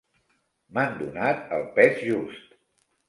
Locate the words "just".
2.09-2.59